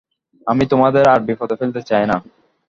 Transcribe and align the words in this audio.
আমি 0.47 0.63
তোমাদের 0.71 1.03
আর 1.07 1.19
বিপদে 1.27 1.55
ফেলতে 1.59 1.81
চাই 1.89 2.05
না। 2.05 2.17